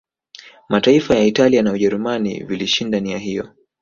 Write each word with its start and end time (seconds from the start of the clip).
Mataifa 0.69 1.15
ya 1.15 1.23
Italia 1.23 1.61
na 1.63 1.71
Ujerumani 1.71 2.43
vilishinda 2.43 2.99
nia 2.99 3.17
hiyo 3.17 3.49